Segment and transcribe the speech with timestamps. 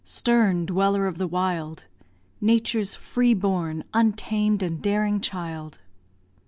[0.03, 1.85] stern dweller of the wild!
[2.41, 5.79] Nature's free born, untamed, and daring child!